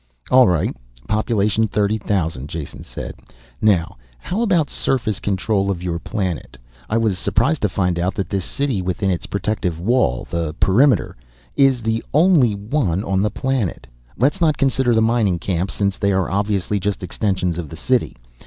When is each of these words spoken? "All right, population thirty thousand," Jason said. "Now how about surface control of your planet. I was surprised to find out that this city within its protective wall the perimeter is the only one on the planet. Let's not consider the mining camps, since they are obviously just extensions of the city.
"All 0.31 0.47
right, 0.47 0.75
population 1.07 1.67
thirty 1.67 1.99
thousand," 1.99 2.49
Jason 2.49 2.83
said. 2.83 3.13
"Now 3.61 3.97
how 4.17 4.41
about 4.41 4.67
surface 4.67 5.19
control 5.19 5.69
of 5.69 5.83
your 5.83 5.99
planet. 5.99 6.57
I 6.89 6.97
was 6.97 7.19
surprised 7.19 7.61
to 7.61 7.69
find 7.69 7.99
out 7.99 8.15
that 8.15 8.27
this 8.27 8.43
city 8.43 8.81
within 8.81 9.11
its 9.11 9.27
protective 9.27 9.79
wall 9.79 10.25
the 10.27 10.55
perimeter 10.55 11.15
is 11.55 11.83
the 11.83 12.03
only 12.15 12.55
one 12.55 13.03
on 13.03 13.21
the 13.21 13.29
planet. 13.29 13.85
Let's 14.17 14.41
not 14.41 14.57
consider 14.57 14.95
the 14.95 15.03
mining 15.03 15.37
camps, 15.37 15.75
since 15.75 15.99
they 15.99 16.11
are 16.11 16.31
obviously 16.31 16.79
just 16.79 17.03
extensions 17.03 17.59
of 17.59 17.69
the 17.69 17.75
city. 17.77 18.17